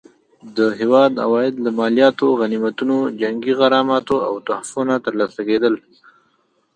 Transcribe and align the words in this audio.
د 0.57 0.59
هیواد 0.79 1.11
عواید 1.25 1.55
له 1.65 1.69
مالیاتو، 1.79 2.27
غنیمتونو، 2.41 2.97
جنګي 3.21 3.53
غراماتو 3.59 4.15
او 4.27 4.33
تحفو 4.47 4.81
نه 4.89 4.95
ترلاسه 5.05 5.41
کېدل. 5.49 5.73